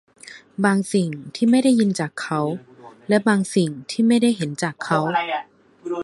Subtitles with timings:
[0.65, 2.41] บางสิ่งที่ไม่ได้ยินจากเขา
[3.09, 4.99] และบางสิ่งที่ไม่ได้เห็นจากเขา